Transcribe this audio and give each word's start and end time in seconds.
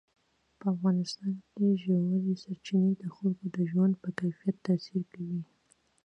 په 0.59 0.65
افغانستان 0.73 1.33
کې 1.53 1.65
ژورې 1.81 2.33
سرچینې 2.43 2.91
د 3.01 3.03
خلکو 3.15 3.45
د 3.55 3.57
ژوند 3.71 3.93
په 4.03 4.09
کیفیت 4.19 4.55
تاثیر 4.67 5.01
کوي. 5.13 5.41